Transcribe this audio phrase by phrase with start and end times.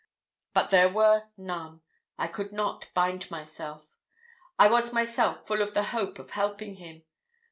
[0.55, 1.81] But there were none.
[2.17, 3.93] I could not bind myself.
[4.57, 7.03] I was myself full of the hope of helping him.